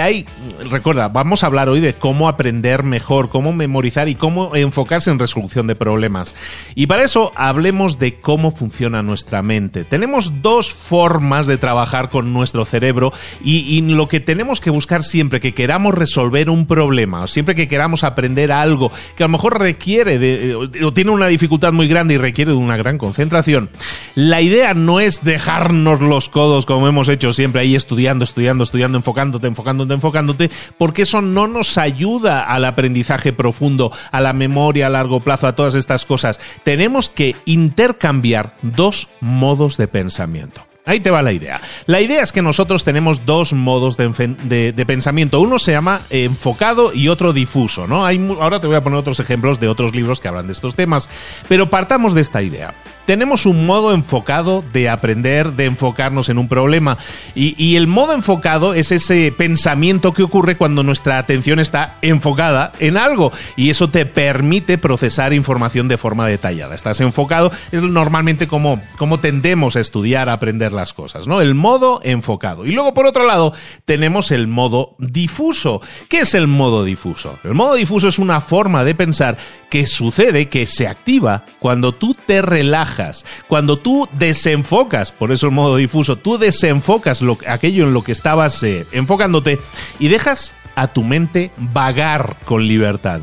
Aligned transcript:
hay, 0.00 0.26
recuerda, 0.70 1.08
vamos 1.08 1.42
a 1.42 1.46
hablar 1.46 1.68
hoy 1.68 1.80
de 1.80 1.94
cómo 1.94 2.28
aprender 2.28 2.82
mejor, 2.82 3.28
cómo 3.28 3.52
memorizar 3.52 4.08
y 4.08 4.14
cómo 4.14 4.54
enfocarse 4.54 5.10
en 5.10 5.18
resolución 5.18 5.66
de 5.66 5.74
problemas. 5.74 6.34
Y 6.74 6.86
para 6.86 7.04
eso 7.04 7.32
hablemos 7.34 7.98
de 7.98 8.20
cómo 8.20 8.50
funciona 8.50 9.02
nuestra 9.02 9.42
mente. 9.42 9.84
Tenemos 9.84 10.42
dos 10.42 10.72
formas 10.72 11.46
de 11.46 11.58
trabajar 11.58 12.10
con 12.10 12.32
nuestro 12.32 12.64
cerebro 12.64 13.12
y, 13.42 13.76
lo 13.86 14.08
que 14.08 14.20
tenemos 14.20 14.60
que 14.60 14.70
buscar 14.70 15.02
siempre 15.02 15.40
que 15.40 15.54
queramos 15.54 15.94
resolver 15.94 16.50
un 16.50 16.66
problema 16.66 17.22
o 17.22 17.26
siempre 17.26 17.54
que 17.54 17.68
queramos 17.68 18.04
aprender 18.04 18.50
algo 18.50 18.90
que 19.14 19.22
a 19.22 19.26
lo 19.26 19.32
mejor 19.32 19.60
requiere 19.60 20.18
de, 20.18 20.50
eh, 20.50 20.84
o 20.84 20.92
tiene 20.92 21.12
una 21.12 21.28
dificultad 21.28 21.72
muy 21.72 21.88
grande 21.88 22.14
y 22.14 22.18
requiere 22.18 22.50
de 22.50 22.56
una 22.56 22.76
gran 22.76 22.98
concentración, 22.98 23.70
la 24.14 24.40
idea 24.40 24.74
no 24.74 25.00
es 25.00 25.24
dejarnos 25.24 26.00
los 26.00 26.28
codos 26.28 26.66
como 26.66 26.88
hemos 26.88 27.08
hecho 27.08 27.32
siempre 27.32 27.60
ahí 27.60 27.76
estudiando, 27.76 28.24
estudiando, 28.24 28.64
estudiando, 28.64 28.98
enfocándote, 28.98 29.46
enfocándote 29.46 29.85
enfocándote, 29.94 30.50
porque 30.78 31.02
eso 31.02 31.22
no 31.22 31.46
nos 31.46 31.78
ayuda 31.78 32.42
al 32.42 32.64
aprendizaje 32.64 33.32
profundo, 33.32 33.92
a 34.12 34.20
la 34.20 34.32
memoria 34.32 34.86
a 34.86 34.90
largo 34.90 35.20
plazo, 35.20 35.46
a 35.46 35.54
todas 35.54 35.74
estas 35.74 36.04
cosas. 36.04 36.40
Tenemos 36.64 37.08
que 37.10 37.36
intercambiar 37.44 38.56
dos 38.62 39.08
modos 39.20 39.76
de 39.76 39.88
pensamiento. 39.88 40.66
Ahí 40.86 41.00
te 41.00 41.10
va 41.10 41.20
la 41.20 41.32
idea. 41.32 41.60
La 41.86 42.00
idea 42.00 42.22
es 42.22 42.30
que 42.30 42.42
nosotros 42.42 42.84
tenemos 42.84 43.26
dos 43.26 43.52
modos 43.52 43.96
de, 43.96 44.84
pensamiento. 44.86 45.40
Uno 45.40 45.58
se 45.58 45.72
llama 45.72 46.02
enfocado 46.10 46.94
y 46.94 47.08
otro 47.08 47.32
difuso, 47.32 47.88
¿no? 47.88 48.06
Hay, 48.06 48.24
ahora 48.40 48.60
te 48.60 48.68
voy 48.68 48.76
a 48.76 48.84
poner 48.84 48.96
otros 48.96 49.18
ejemplos 49.18 49.58
de 49.58 49.66
otros 49.66 49.96
libros 49.96 50.20
que 50.20 50.28
hablan 50.28 50.46
de 50.46 50.52
estos 50.52 50.76
temas, 50.76 51.08
pero 51.48 51.70
partamos 51.70 52.14
de 52.14 52.20
esta 52.20 52.40
idea 52.40 52.72
tenemos 53.06 53.46
un 53.46 53.64
modo 53.64 53.94
enfocado 53.94 54.62
de 54.72 54.88
aprender, 54.88 55.52
de 55.52 55.64
enfocarnos 55.66 56.28
en 56.28 56.38
un 56.38 56.48
problema. 56.48 56.98
Y, 57.34 57.76
el 57.76 57.86
modo 57.86 58.12
enfocado 58.12 58.74
es 58.74 58.90
ese 58.92 59.32
pensamiento 59.36 60.12
que 60.12 60.22
ocurre 60.22 60.56
cuando 60.56 60.82
nuestra 60.82 61.18
atención 61.18 61.60
está 61.60 61.98
enfocada 62.02 62.72
en 62.78 62.96
algo. 62.96 63.32
Y 63.56 63.70
eso 63.70 63.88
te 63.88 64.06
permite 64.06 64.78
procesar 64.78 65.32
información 65.32 65.88
de 65.88 65.98
forma 65.98 66.26
detallada. 66.26 66.74
Estás 66.74 67.00
enfocado, 67.00 67.52
es 67.70 67.82
normalmente 67.82 68.48
como, 68.48 68.80
como 68.96 69.20
tendemos 69.20 69.76
a 69.76 69.80
estudiar, 69.80 70.28
a 70.28 70.34
aprender 70.34 70.72
las 70.72 70.92
cosas, 70.92 71.26
¿no? 71.26 71.40
El 71.40 71.54
modo 71.54 72.00
enfocado. 72.02 72.66
Y 72.66 72.72
luego, 72.72 72.94
por 72.94 73.06
otro 73.06 73.26
lado, 73.26 73.52
tenemos 73.84 74.30
el 74.32 74.46
modo 74.46 74.96
difuso. 74.98 75.80
¿Qué 76.08 76.20
es 76.20 76.34
el 76.34 76.46
modo 76.46 76.84
difuso? 76.84 77.38
El 77.44 77.54
modo 77.54 77.74
difuso 77.74 78.08
es 78.08 78.18
una 78.18 78.40
forma 78.40 78.84
de 78.84 78.94
pensar 78.94 79.36
que 79.70 79.86
sucede, 79.86 80.48
que 80.48 80.66
se 80.66 80.88
activa 80.88 81.44
cuando 81.58 81.92
tú 81.92 82.14
te 82.14 82.42
relajas 82.42 83.24
cuando 83.48 83.78
tú 83.78 84.08
desenfocas, 84.12 85.12
por 85.12 85.32
eso 85.32 85.46
el 85.46 85.52
modo 85.52 85.76
difuso, 85.76 86.16
tú 86.16 86.38
desenfocas 86.38 87.22
lo, 87.22 87.38
aquello 87.46 87.84
en 87.84 87.94
lo 87.94 88.02
que 88.02 88.12
estabas 88.12 88.62
eh, 88.62 88.86
enfocándote 88.92 89.58
y 89.98 90.08
dejas 90.08 90.54
a 90.74 90.88
tu 90.88 91.02
mente 91.02 91.50
vagar 91.56 92.36
con 92.44 92.66
libertad. 92.66 93.22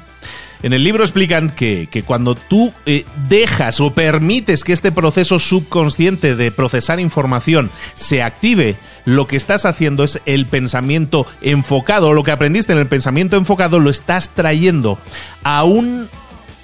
En 0.61 0.71
el 0.71 0.85
libro 0.85 1.03
explican 1.03 1.49
que, 1.49 2.03
cuando 2.07 2.35
tú 2.35 2.71
eh, 2.85 3.03
dejas 3.27 3.81
o 3.81 3.93
permites 3.93 4.63
que 4.63 4.71
este 4.71 4.93
proceso 4.93 5.37
subconsciente 5.37 6.37
de 6.37 6.51
procesar 6.51 7.01
información 7.01 7.69
se 7.95 8.23
active, 8.23 8.77
lo 9.03 9.27
que 9.27 9.35
estás 9.35 9.65
haciendo 9.65 10.05
es 10.05 10.21
el 10.25 10.45
pensamiento 10.45 11.25
enfocado, 11.41 12.13
lo 12.13 12.23
que 12.23 12.31
aprendiste 12.31 12.71
en 12.71 12.79
el 12.79 12.87
pensamiento 12.87 13.35
enfocado 13.35 13.77
lo 13.79 13.89
estás 13.89 14.29
trayendo 14.29 14.97
a 15.43 15.65
un 15.65 16.07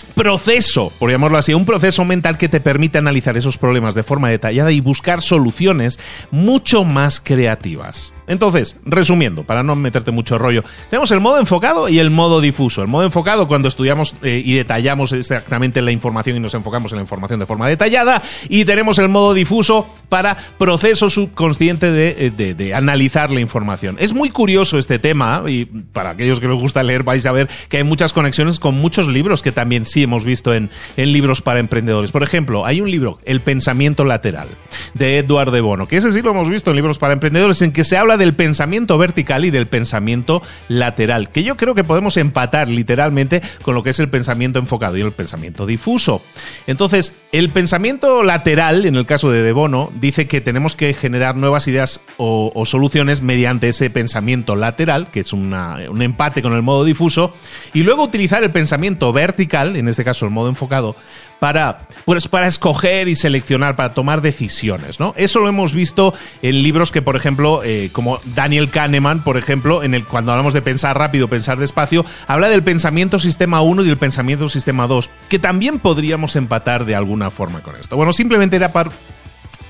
proceso, 0.09 0.91
por 0.99 1.09
llamarlo 1.09 1.37
así, 1.37 1.53
un 1.53 1.65
proceso 1.65 2.05
mental 2.05 2.37
que 2.37 2.49
te 2.49 2.59
permite 2.59 2.97
analizar 2.97 3.37
esos 3.37 3.57
problemas 3.57 3.95
de 3.95 4.03
forma 4.03 4.29
detallada 4.29 4.71
y 4.71 4.79
buscar 4.79 5.21
soluciones 5.21 5.99
mucho 6.31 6.83
más 6.83 7.19
creativas. 7.19 8.13
Entonces, 8.29 8.75
resumiendo, 8.85 9.43
para 9.43 9.63
no 9.63 9.75
meterte 9.75 10.11
mucho 10.11 10.37
rollo, 10.37 10.63
tenemos 10.91 11.11
el 11.11 11.19
modo 11.19 11.39
enfocado 11.39 11.89
y 11.89 11.97
el 11.97 12.11
modo 12.11 12.41
difuso. 12.41 12.83
El 12.83 12.87
modo 12.87 13.03
enfocado 13.03 13.47
cuando 13.47 13.67
estudiamos 13.67 14.13
eh, 14.21 14.43
y 14.45 14.53
detallamos 14.53 15.11
exactamente 15.13 15.81
la 15.81 15.91
información 15.91 16.37
y 16.37 16.39
nos 16.39 16.53
enfocamos 16.53 16.91
en 16.91 16.97
la 16.97 17.01
información 17.01 17.39
de 17.39 17.47
forma 17.47 17.67
detallada. 17.67 18.21
Y 18.47 18.65
tenemos 18.65 18.99
el 18.99 19.09
modo 19.09 19.33
difuso 19.33 19.87
para 20.09 20.35
proceso 20.57 21.09
subconsciente 21.09 21.91
de, 21.91 22.33
eh, 22.37 22.73
analizar 22.73 23.31
la 23.31 23.39
información. 23.39 23.95
Es 23.99 24.13
muy 24.13 24.29
curioso 24.29 24.77
este 24.77 24.99
tema 24.99 25.43
y 25.47 25.65
para 25.65 26.11
aquellos 26.11 26.39
que 26.39 26.47
les 26.47 26.59
gusta 26.59 26.83
leer 26.83 27.03
vais 27.03 27.25
a 27.25 27.31
ver 27.31 27.47
que 27.69 27.77
hay 27.77 27.83
muchas 27.83 28.11
conexiones 28.13 28.59
con 28.59 28.75
muchos 28.75 29.07
libros 29.07 29.41
que 29.41 29.51
también 29.51 29.85
sí 29.85 30.03
hemos 30.03 30.25
visto 30.25 30.53
en, 30.53 30.69
en 30.97 31.13
libros 31.13 31.41
para 31.41 31.59
emprendedores. 31.59 32.11
Por 32.11 32.23
ejemplo, 32.23 32.65
hay 32.65 32.81
un 32.81 32.89
libro, 32.89 33.19
El 33.23 33.41
pensamiento 33.41 34.03
lateral, 34.03 34.49
de 34.93 35.19
Edward 35.19 35.51
de 35.51 35.61
Bono, 35.61 35.87
que 35.87 35.97
ese 35.97 36.11
sí 36.11 36.21
lo 36.21 36.31
hemos 36.31 36.49
visto 36.49 36.71
en 36.71 36.75
libros 36.75 36.97
para 36.97 37.13
emprendedores, 37.13 37.61
en 37.61 37.71
que 37.71 37.83
se 37.83 37.97
habla 37.97 38.17
del 38.17 38.33
pensamiento 38.33 38.97
vertical 38.97 39.45
y 39.45 39.51
del 39.51 39.67
pensamiento 39.67 40.41
lateral, 40.67 41.29
que 41.29 41.43
yo 41.43 41.55
creo 41.55 41.75
que 41.75 41.83
podemos 41.83 42.17
empatar 42.17 42.67
literalmente 42.67 43.41
con 43.61 43.75
lo 43.75 43.83
que 43.83 43.91
es 43.91 43.99
el 43.99 44.09
pensamiento 44.09 44.59
enfocado 44.59 44.97
y 44.97 45.01
el 45.01 45.11
pensamiento 45.11 45.65
difuso. 45.65 46.21
Entonces, 46.67 47.13
el 47.31 47.49
pensamiento 47.51 48.23
lateral, 48.23 48.85
en 48.85 48.95
el 48.95 49.05
caso 49.05 49.31
de 49.31 49.43
De 49.43 49.51
Bono, 49.51 49.91
dice 49.99 50.27
que 50.27 50.41
tenemos 50.41 50.75
que 50.75 50.93
generar 50.93 51.35
nuevas 51.35 51.67
ideas 51.67 52.01
o, 52.17 52.63
soluciones 52.65 53.21
mediante 53.21 53.69
ese 53.69 53.89
pensamiento 53.89 54.55
lateral, 54.55 55.09
que 55.11 55.21
es 55.21 55.33
un 55.33 56.01
empate 56.01 56.41
con 56.41 56.53
el 56.53 56.61
modo 56.61 56.83
difuso, 56.83 57.33
y 57.73 57.83
luego 57.83 58.03
utilizar 58.03 58.43
el 58.43 58.51
pensamiento 58.51 59.11
vertical, 59.13 59.75
en 59.75 59.87
este 59.87 60.03
caso 60.03 60.25
el 60.25 60.31
modo 60.31 60.49
enfocado, 60.49 60.95
para, 61.39 61.87
pues, 62.05 62.27
para 62.27 62.47
escoger 62.47 63.07
y 63.07 63.15
seleccionar, 63.15 63.75
para 63.75 63.93
tomar 63.93 64.21
decisiones. 64.21 64.99
¿no? 64.99 65.13
Eso 65.17 65.39
lo 65.39 65.47
hemos 65.47 65.73
visto 65.73 66.13
en 66.41 66.61
libros 66.61 66.91
que, 66.91 67.01
por 67.01 67.15
ejemplo, 67.15 67.61
eh, 67.63 67.89
como 67.91 68.19
Daniel 68.35 68.69
Kahneman, 68.69 69.23
por 69.23 69.37
ejemplo, 69.37 69.81
en 69.83 69.93
el, 69.93 70.05
cuando 70.05 70.31
hablamos 70.31 70.53
de 70.53 70.61
pensar 70.61 70.97
rápido, 70.97 71.27
pensar 71.27 71.57
despacio, 71.57 72.05
habla 72.27 72.49
del 72.49 72.63
pensamiento 72.63 73.19
sistema 73.19 73.61
1 73.61 73.83
y 73.83 73.87
del 73.87 73.97
pensamiento 73.97 74.49
sistema 74.49 74.87
2, 74.87 75.09
que 75.29 75.39
también 75.39 75.79
podríamos 75.79 76.35
empatar 76.35 76.85
de 76.85 76.95
alguna 76.95 77.31
forma 77.31 77.61
con 77.61 77.75
esto. 77.77 77.95
Bueno, 77.95 78.13
simplemente 78.13 78.57
era 78.57 78.71
para 78.73 78.91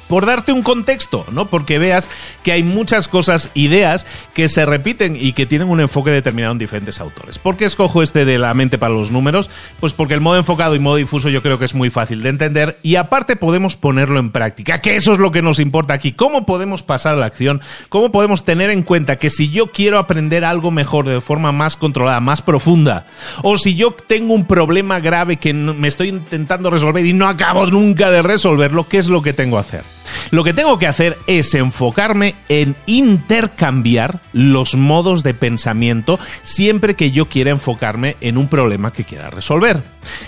por 0.09 0.25
darte 0.25 0.51
un 0.51 0.63
contexto, 0.63 1.25
¿no? 1.31 1.45
Porque 1.45 1.77
veas 1.77 2.09
que 2.43 2.51
hay 2.51 2.63
muchas 2.63 3.07
cosas, 3.07 3.51
ideas 3.53 4.05
que 4.33 4.49
se 4.49 4.65
repiten 4.65 5.15
y 5.17 5.33
que 5.33 5.45
tienen 5.45 5.69
un 5.69 5.79
enfoque 5.79 6.11
determinado 6.11 6.51
en 6.51 6.57
diferentes 6.57 6.99
autores. 6.99 7.37
¿Por 7.37 7.55
qué 7.55 7.65
escojo 7.65 8.01
este 8.01 8.25
de 8.25 8.39
la 8.39 8.53
mente 8.53 8.77
para 8.79 8.93
los 8.93 9.11
números? 9.11 9.49
Pues 9.79 9.93
porque 9.93 10.15
el 10.15 10.21
modo 10.21 10.37
enfocado 10.37 10.75
y 10.75 10.79
modo 10.79 10.95
difuso 10.95 11.29
yo 11.29 11.43
creo 11.43 11.59
que 11.59 11.65
es 11.65 11.75
muy 11.75 11.91
fácil 11.91 12.23
de 12.23 12.29
entender 12.29 12.79
y 12.81 12.95
aparte 12.95 13.35
podemos 13.35 13.77
ponerlo 13.77 14.19
en 14.19 14.31
práctica, 14.31 14.81
que 14.81 14.95
eso 14.95 15.13
es 15.13 15.19
lo 15.19 15.31
que 15.31 15.43
nos 15.43 15.59
importa 15.59 15.93
aquí. 15.93 16.11
¿Cómo 16.11 16.45
podemos 16.45 16.81
pasar 16.81 17.13
a 17.13 17.17
la 17.17 17.27
acción? 17.27 17.61
¿Cómo 17.89 18.11
podemos 18.11 18.43
tener 18.43 18.71
en 18.71 18.81
cuenta 18.81 19.17
que 19.17 19.29
si 19.29 19.51
yo 19.51 19.67
quiero 19.67 19.99
aprender 19.99 20.43
algo 20.43 20.71
mejor 20.71 21.07
de 21.07 21.21
forma 21.21 21.51
más 21.51 21.77
controlada, 21.77 22.19
más 22.19 22.41
profunda, 22.41 23.05
o 23.43 23.59
si 23.59 23.75
yo 23.75 23.91
tengo 23.91 24.33
un 24.33 24.45
problema 24.45 24.99
grave 24.99 25.37
que 25.37 25.53
me 25.53 25.87
estoy 25.87 26.09
intentando 26.09 26.71
resolver 26.71 27.05
y 27.05 27.13
no 27.13 27.27
acabo 27.27 27.67
nunca 27.67 28.09
de 28.09 28.23
resolverlo, 28.23 28.87
¿qué 28.87 28.97
es 28.97 29.07
lo 29.07 29.21
que 29.21 29.33
tengo 29.33 29.57
que 29.57 29.61
hacer? 29.61 29.98
Lo 30.31 30.43
que 30.43 30.53
tengo 30.53 30.77
que 30.77 30.87
hacer 30.87 31.17
es 31.27 31.53
enfocarme 31.55 32.35
en 32.49 32.75
intercambiar 32.85 34.21
los 34.33 34.75
modos 34.75 35.23
de 35.23 35.33
pensamiento 35.33 36.19
siempre 36.41 36.95
que 36.95 37.11
yo 37.11 37.27
quiera 37.27 37.51
enfocarme 37.51 38.17
en 38.21 38.37
un 38.37 38.47
problema 38.47 38.91
que 38.93 39.03
quiera 39.03 39.29
resolver. 39.29 39.83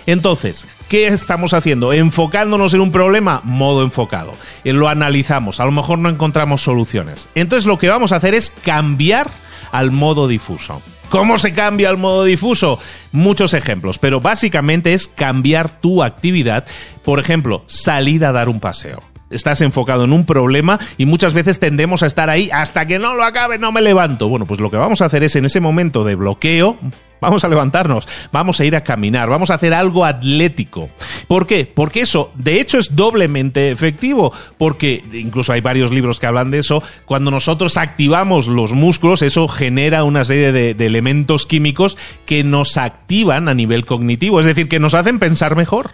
Entonces, 0.05 0.65
¿qué 0.89 1.07
estamos 1.07 1.53
haciendo? 1.53 1.93
Enfocándonos 1.93 2.73
en 2.73 2.81
un 2.81 2.91
problema, 2.91 3.41
modo 3.43 3.83
enfocado. 3.83 4.33
Eh, 4.63 4.73
lo 4.73 4.87
analizamos, 4.87 5.59
a 5.59 5.65
lo 5.65 5.71
mejor 5.71 5.99
no 5.99 6.09
encontramos 6.09 6.61
soluciones. 6.61 7.29
Entonces 7.35 7.65
lo 7.65 7.77
que 7.77 7.89
vamos 7.89 8.11
a 8.11 8.17
hacer 8.17 8.33
es 8.33 8.49
cambiar 8.63 9.29
al 9.71 9.91
modo 9.91 10.27
difuso. 10.27 10.81
¿Cómo 11.09 11.37
se 11.37 11.53
cambia 11.53 11.89
al 11.89 11.97
modo 11.97 12.23
difuso? 12.23 12.79
Muchos 13.11 13.53
ejemplos, 13.53 13.99
pero 13.99 14.21
básicamente 14.21 14.93
es 14.93 15.09
cambiar 15.09 15.81
tu 15.81 16.03
actividad. 16.03 16.65
Por 17.03 17.19
ejemplo, 17.19 17.63
salir 17.67 18.23
a 18.23 18.31
dar 18.31 18.47
un 18.47 18.61
paseo 18.61 19.10
estás 19.31 19.61
enfocado 19.61 20.03
en 20.03 20.13
un 20.13 20.25
problema 20.25 20.79
y 20.97 21.05
muchas 21.05 21.33
veces 21.33 21.59
tendemos 21.59 22.03
a 22.03 22.07
estar 22.07 22.29
ahí 22.29 22.49
hasta 22.51 22.85
que 22.85 22.99
no 22.99 23.15
lo 23.15 23.23
acabe, 23.23 23.57
no 23.57 23.71
me 23.71 23.81
levanto. 23.81 24.27
Bueno, 24.29 24.45
pues 24.45 24.59
lo 24.59 24.69
que 24.69 24.77
vamos 24.77 25.01
a 25.01 25.05
hacer 25.05 25.23
es 25.23 25.35
en 25.35 25.45
ese 25.45 25.59
momento 25.59 26.03
de 26.03 26.15
bloqueo, 26.15 26.77
vamos 27.19 27.43
a 27.43 27.47
levantarnos, 27.47 28.07
vamos 28.31 28.59
a 28.59 28.65
ir 28.65 28.75
a 28.75 28.83
caminar, 28.83 29.29
vamos 29.29 29.51
a 29.51 29.55
hacer 29.55 29.73
algo 29.73 30.05
atlético. 30.05 30.89
¿Por 31.31 31.47
qué? 31.47 31.65
Porque 31.65 32.01
eso, 32.01 32.29
de 32.35 32.59
hecho, 32.59 32.77
es 32.77 32.93
doblemente 32.93 33.71
efectivo, 33.71 34.33
porque 34.57 35.01
incluso 35.13 35.53
hay 35.53 35.61
varios 35.61 35.89
libros 35.89 36.19
que 36.19 36.25
hablan 36.25 36.51
de 36.51 36.57
eso, 36.57 36.83
cuando 37.05 37.31
nosotros 37.31 37.77
activamos 37.77 38.47
los 38.47 38.73
músculos, 38.73 39.21
eso 39.21 39.47
genera 39.47 40.03
una 40.03 40.25
serie 40.25 40.51
de, 40.51 40.73
de 40.73 40.85
elementos 40.85 41.45
químicos 41.45 41.97
que 42.25 42.43
nos 42.43 42.75
activan 42.75 43.47
a 43.47 43.53
nivel 43.53 43.85
cognitivo, 43.85 44.41
es 44.41 44.45
decir, 44.45 44.67
que 44.67 44.81
nos 44.81 44.93
hacen 44.93 45.19
pensar 45.19 45.55
mejor. 45.55 45.91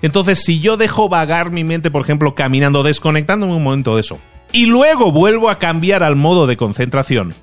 Entonces, 0.00 0.42
si 0.42 0.60
yo 0.60 0.78
dejo 0.78 1.10
vagar 1.10 1.50
mi 1.50 1.64
mente, 1.64 1.90
por 1.90 2.00
ejemplo, 2.00 2.34
caminando, 2.34 2.82
desconectándome 2.82 3.56
un 3.56 3.64
momento 3.64 3.94
de 3.94 4.00
eso, 4.00 4.18
y 4.52 4.64
luego 4.64 5.12
vuelvo 5.12 5.50
a 5.50 5.58
cambiar 5.58 6.02
al 6.02 6.16
modo 6.16 6.46
de 6.46 6.56
concentración, 6.56 7.34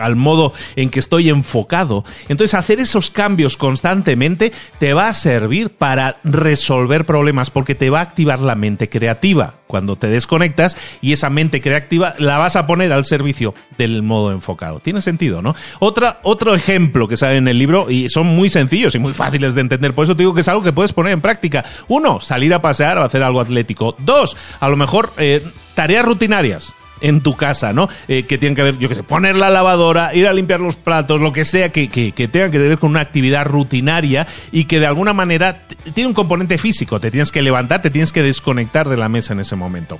al 0.00 0.16
modo 0.16 0.52
en 0.76 0.90
que 0.90 0.98
estoy 0.98 1.28
enfocado. 1.28 2.04
Entonces 2.28 2.54
hacer 2.54 2.80
esos 2.80 3.10
cambios 3.10 3.56
constantemente 3.56 4.52
te 4.78 4.94
va 4.94 5.08
a 5.08 5.12
servir 5.12 5.70
para 5.70 6.16
resolver 6.24 7.06
problemas 7.06 7.50
porque 7.50 7.74
te 7.74 7.90
va 7.90 8.00
a 8.00 8.02
activar 8.02 8.40
la 8.40 8.54
mente 8.54 8.88
creativa 8.88 9.60
cuando 9.66 9.96
te 9.96 10.08
desconectas 10.08 10.76
y 11.00 11.12
esa 11.12 11.30
mente 11.30 11.60
creativa 11.60 12.14
la 12.18 12.38
vas 12.38 12.56
a 12.56 12.66
poner 12.66 12.92
al 12.92 13.04
servicio 13.04 13.54
del 13.78 14.02
modo 14.02 14.32
enfocado. 14.32 14.80
Tiene 14.80 15.00
sentido, 15.00 15.42
¿no? 15.42 15.54
Otra, 15.78 16.18
otro 16.24 16.54
ejemplo 16.54 17.06
que 17.06 17.16
sale 17.16 17.36
en 17.36 17.48
el 17.48 17.58
libro 17.58 17.90
y 17.90 18.08
son 18.08 18.26
muy 18.26 18.50
sencillos 18.50 18.94
y 18.94 18.98
muy 18.98 19.14
fáciles 19.14 19.54
de 19.54 19.60
entender, 19.60 19.94
por 19.94 20.04
eso 20.04 20.16
te 20.16 20.22
digo 20.22 20.34
que 20.34 20.40
es 20.40 20.48
algo 20.48 20.62
que 20.62 20.72
puedes 20.72 20.92
poner 20.92 21.12
en 21.12 21.20
práctica. 21.20 21.64
Uno, 21.88 22.20
salir 22.20 22.52
a 22.52 22.60
pasear 22.60 22.98
o 22.98 23.04
hacer 23.04 23.22
algo 23.22 23.40
atlético. 23.40 23.94
Dos, 23.98 24.36
a 24.58 24.68
lo 24.68 24.76
mejor 24.76 25.12
eh, 25.18 25.44
tareas 25.74 26.04
rutinarias 26.04 26.74
en 27.00 27.20
tu 27.20 27.36
casa, 27.36 27.72
¿no? 27.72 27.88
Eh, 28.08 28.24
que 28.24 28.38
tienen 28.38 28.56
que 28.56 28.62
ver, 28.62 28.78
yo 28.78 28.88
qué 28.88 28.94
sé, 28.94 29.02
poner 29.02 29.36
la 29.36 29.50
lavadora, 29.50 30.14
ir 30.14 30.26
a 30.26 30.32
limpiar 30.32 30.60
los 30.60 30.76
platos, 30.76 31.20
lo 31.20 31.32
que 31.32 31.44
sea 31.44 31.70
que, 31.70 31.88
que, 31.88 32.12
que 32.12 32.28
tenga 32.28 32.50
que 32.50 32.58
ver 32.58 32.78
con 32.78 32.90
una 32.90 33.00
actividad 33.00 33.46
rutinaria 33.46 34.26
y 34.52 34.64
que 34.64 34.80
de 34.80 34.86
alguna 34.86 35.12
manera 35.12 35.62
tiene 35.94 36.08
un 36.08 36.14
componente 36.14 36.58
físico. 36.58 37.00
Te 37.00 37.10
tienes 37.10 37.32
que 37.32 37.42
levantar, 37.42 37.82
te 37.82 37.90
tienes 37.90 38.12
que 38.12 38.22
desconectar 38.22 38.88
de 38.88 38.96
la 38.96 39.08
mesa 39.08 39.32
en 39.32 39.40
ese 39.40 39.56
momento. 39.56 39.98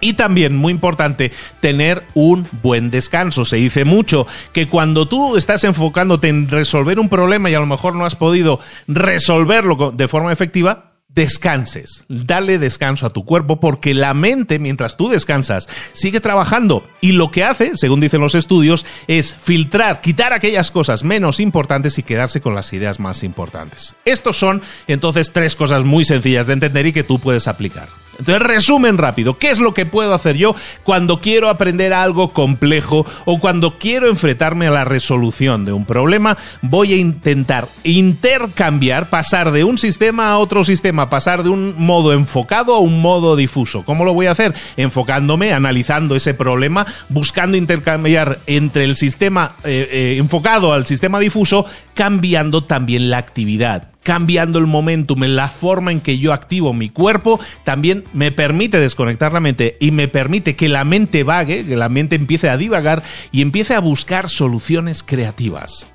Y 0.00 0.14
también, 0.14 0.54
muy 0.54 0.72
importante, 0.72 1.32
tener 1.60 2.02
un 2.12 2.46
buen 2.62 2.90
descanso. 2.90 3.44
Se 3.46 3.56
dice 3.56 3.86
mucho 3.86 4.26
que 4.52 4.68
cuando 4.68 5.08
tú 5.08 5.36
estás 5.36 5.64
enfocándote 5.64 6.28
en 6.28 6.48
resolver 6.48 6.98
un 6.98 7.08
problema 7.08 7.48
y 7.48 7.54
a 7.54 7.60
lo 7.60 7.66
mejor 7.66 7.94
no 7.94 8.04
has 8.04 8.14
podido 8.14 8.60
resolverlo 8.86 9.92
de 9.92 10.08
forma 10.08 10.30
efectiva, 10.30 10.93
descanses, 11.14 12.04
dale 12.08 12.58
descanso 12.58 13.06
a 13.06 13.12
tu 13.12 13.24
cuerpo 13.24 13.60
porque 13.60 13.94
la 13.94 14.14
mente, 14.14 14.58
mientras 14.58 14.96
tú 14.96 15.08
descansas, 15.08 15.68
sigue 15.92 16.20
trabajando 16.20 16.84
y 17.00 17.12
lo 17.12 17.30
que 17.30 17.44
hace, 17.44 17.76
según 17.76 18.00
dicen 18.00 18.20
los 18.20 18.34
estudios, 18.34 18.84
es 19.06 19.34
filtrar, 19.34 20.00
quitar 20.00 20.32
aquellas 20.32 20.70
cosas 20.70 21.04
menos 21.04 21.40
importantes 21.40 21.98
y 21.98 22.02
quedarse 22.02 22.40
con 22.40 22.54
las 22.54 22.72
ideas 22.72 22.98
más 22.98 23.22
importantes. 23.22 23.94
Estos 24.04 24.36
son 24.36 24.62
entonces 24.86 25.32
tres 25.32 25.56
cosas 25.56 25.84
muy 25.84 26.04
sencillas 26.04 26.46
de 26.46 26.54
entender 26.54 26.86
y 26.86 26.92
que 26.92 27.04
tú 27.04 27.18
puedes 27.18 27.48
aplicar. 27.48 28.03
Entonces, 28.18 28.42
resumen 28.42 28.98
rápido, 28.98 29.38
¿qué 29.38 29.50
es 29.50 29.58
lo 29.58 29.74
que 29.74 29.86
puedo 29.86 30.14
hacer 30.14 30.36
yo 30.36 30.54
cuando 30.82 31.20
quiero 31.20 31.48
aprender 31.48 31.92
algo 31.92 32.32
complejo 32.32 33.06
o 33.24 33.38
cuando 33.38 33.78
quiero 33.78 34.08
enfrentarme 34.08 34.66
a 34.66 34.70
la 34.70 34.84
resolución 34.84 35.64
de 35.64 35.72
un 35.72 35.84
problema? 35.84 36.36
Voy 36.62 36.92
a 36.92 36.96
intentar 36.96 37.68
intercambiar, 37.82 39.10
pasar 39.10 39.52
de 39.52 39.64
un 39.64 39.78
sistema 39.78 40.30
a 40.30 40.38
otro 40.38 40.64
sistema, 40.64 41.08
pasar 41.10 41.42
de 41.42 41.48
un 41.48 41.74
modo 41.78 42.12
enfocado 42.12 42.74
a 42.74 42.78
un 42.78 43.00
modo 43.00 43.36
difuso. 43.36 43.84
¿Cómo 43.84 44.04
lo 44.04 44.14
voy 44.14 44.26
a 44.26 44.32
hacer? 44.32 44.54
Enfocándome, 44.76 45.52
analizando 45.52 46.16
ese 46.16 46.34
problema, 46.34 46.86
buscando 47.08 47.56
intercambiar 47.56 48.40
entre 48.46 48.84
el 48.84 48.96
sistema 48.96 49.56
eh, 49.64 49.88
eh, 49.90 50.16
enfocado 50.18 50.72
al 50.72 50.86
sistema 50.86 51.18
difuso, 51.18 51.66
cambiando 51.94 52.64
también 52.64 53.10
la 53.10 53.18
actividad 53.18 53.93
cambiando 54.04 54.60
el 54.60 54.68
momentum, 54.68 55.24
en 55.24 55.34
la 55.34 55.48
forma 55.48 55.90
en 55.90 56.00
que 56.00 56.18
yo 56.18 56.32
activo 56.32 56.72
mi 56.72 56.90
cuerpo, 56.90 57.40
también 57.64 58.04
me 58.12 58.30
permite 58.30 58.78
desconectar 58.78 59.32
la 59.32 59.40
mente 59.40 59.76
y 59.80 59.90
me 59.90 60.06
permite 60.06 60.54
que 60.54 60.68
la 60.68 60.84
mente 60.84 61.24
vague, 61.24 61.66
que 61.66 61.76
la 61.76 61.88
mente 61.88 62.14
empiece 62.14 62.48
a 62.48 62.56
divagar 62.56 63.02
y 63.32 63.42
empiece 63.42 63.74
a 63.74 63.80
buscar 63.80 64.28
soluciones 64.28 65.02
creativas 65.02 65.88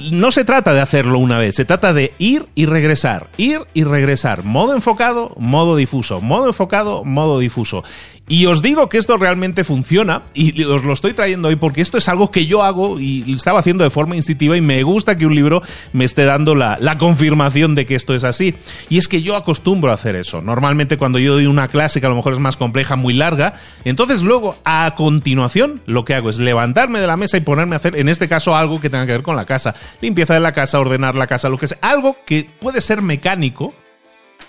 no 0.00 0.30
se 0.30 0.44
trata 0.44 0.72
de 0.72 0.80
hacerlo 0.80 1.18
una 1.18 1.38
vez, 1.38 1.56
se 1.56 1.64
trata 1.64 1.92
de 1.92 2.14
ir 2.18 2.46
y 2.54 2.66
regresar, 2.66 3.28
ir 3.36 3.60
y 3.74 3.84
regresar, 3.84 4.44
modo 4.44 4.74
enfocado, 4.74 5.34
modo 5.36 5.76
difuso, 5.76 6.20
modo 6.20 6.46
enfocado, 6.46 7.04
modo 7.04 7.38
difuso. 7.38 7.84
Y 8.28 8.46
os 8.46 8.62
digo 8.62 8.88
que 8.88 8.98
esto 8.98 9.18
realmente 9.18 9.64
funciona 9.64 10.22
y 10.32 10.62
os 10.62 10.84
lo 10.84 10.92
estoy 10.92 11.12
trayendo 11.12 11.48
hoy 11.48 11.56
porque 11.56 11.80
esto 11.80 11.98
es 11.98 12.08
algo 12.08 12.30
que 12.30 12.46
yo 12.46 12.62
hago 12.62 13.00
y 13.00 13.30
estaba 13.34 13.58
haciendo 13.58 13.82
de 13.82 13.90
forma 13.90 14.14
instintiva 14.14 14.56
y 14.56 14.60
me 14.60 14.82
gusta 14.84 15.18
que 15.18 15.26
un 15.26 15.34
libro 15.34 15.60
me 15.92 16.04
esté 16.04 16.24
dando 16.24 16.54
la, 16.54 16.78
la, 16.80 16.98
confirmación 16.98 17.74
de 17.74 17.84
que 17.84 17.96
esto 17.96 18.14
es 18.14 18.22
así. 18.22 18.54
Y 18.88 18.98
es 18.98 19.08
que 19.08 19.22
yo 19.22 19.34
acostumbro 19.34 19.90
a 19.90 19.94
hacer 19.94 20.14
eso. 20.14 20.40
Normalmente 20.40 20.96
cuando 20.96 21.18
yo 21.18 21.34
doy 21.34 21.46
una 21.46 21.66
clase 21.66 22.00
que 22.00 22.06
a 22.06 22.10
lo 22.10 22.14
mejor 22.14 22.32
es 22.32 22.38
más 22.38 22.56
compleja, 22.56 22.94
muy 22.94 23.12
larga, 23.12 23.54
entonces 23.84 24.22
luego 24.22 24.56
a 24.64 24.94
continuación 24.96 25.82
lo 25.86 26.04
que 26.04 26.14
hago 26.14 26.30
es 26.30 26.38
levantarme 26.38 27.00
de 27.00 27.08
la 27.08 27.16
mesa 27.16 27.36
y 27.36 27.40
ponerme 27.40 27.74
a 27.74 27.78
hacer, 27.78 27.96
en 27.96 28.08
este 28.08 28.28
caso, 28.28 28.56
algo 28.56 28.80
que 28.80 28.88
tenga 28.88 29.04
que 29.04 29.12
ver 29.12 29.22
con 29.22 29.36
la 29.36 29.46
casa. 29.46 29.74
Limpieza 30.00 30.34
de 30.34 30.40
la 30.40 30.52
casa, 30.52 30.80
ordenar 30.80 31.14
la 31.14 31.26
casa, 31.26 31.48
lo 31.48 31.58
que 31.58 31.68
sea. 31.68 31.78
Algo 31.80 32.16
que 32.24 32.48
puede 32.60 32.80
ser 32.80 33.02
mecánico, 33.02 33.74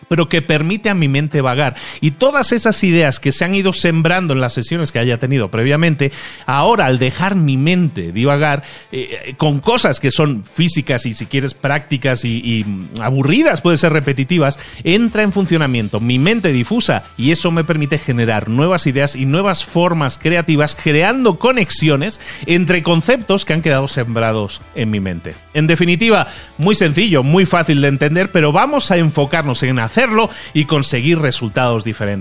pero 0.08 0.30
que 0.30 0.42
permite 0.42 0.90
a 0.90 0.96
mi 0.96 1.08
mente 1.08 1.42
vagar. 1.42 1.76
Y 2.02 2.12
todas 2.12 2.52
esas 2.52 2.84
ideas 2.84 3.20
que 3.20 3.32
se 3.32 3.46
han 3.46 3.56
ido 3.56 3.74
sembrando 3.74 4.34
en 4.34 4.42
las 4.42 4.54
sesiones 4.54 4.92
que 4.92 5.00
haya 5.00 5.18
tenido 5.18 5.50
previamente, 5.50 6.12
ahora 6.46 6.86
al 6.86 7.00
dejar 7.00 7.36
mi 7.36 7.58
mente 7.58 8.12
divagar 8.12 8.64
eh, 8.92 9.34
con 9.38 9.60
cosas 9.60 10.00
que 10.00 10.12
son 10.12 10.46
físicas 10.52 11.06
y 11.06 11.14
si 11.14 11.26
quieres 11.26 11.54
prácticas 11.54 12.26
y, 12.26 12.38
y 12.38 12.66
aburridas, 13.02 13.62
puede 13.62 13.78
ser 13.78 13.94
repetitivas, 13.94 14.60
entra 14.84 15.24
en 15.24 15.32
funcionamiento 15.32 16.00
mi 16.00 16.20
mente 16.20 16.52
difusa 16.52 17.04
y 17.18 17.32
eso 17.32 17.52
me 17.52 17.64
permite 17.64 17.98
generar 17.98 18.50
nuevas 18.50 18.88
ideas 18.88 19.16
y 19.16 19.26
nuevas 19.26 19.64
formas 19.64 20.18
creativas, 20.18 20.76
creando 20.82 21.40
conexiones 21.40 22.20
entre 22.46 22.84
conceptos 22.84 23.46
que 23.46 23.54
han 23.54 23.62
quedado 23.62 23.88
sembrados 23.88 24.62
en 24.76 24.92
mi 24.92 25.00
mente. 25.00 25.36
En 25.54 25.68
definitiva, 25.68 26.28
muy 26.58 26.76
sencillo, 26.76 27.24
muy 27.24 27.46
fácil 27.46 27.82
de 27.82 27.88
entender, 27.88 28.32
pero 28.32 28.52
vamos 28.52 28.92
a 28.92 28.98
enfocarnos 28.98 29.64
en 29.64 29.80
hacerlo 29.84 30.30
y 30.54 30.66
conseguir 30.66 31.20
resultados 31.20 31.84
diferentes. 31.84 32.14